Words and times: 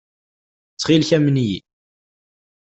Ttxil-k, 0.71 1.11
amen-iyi. 1.15 1.59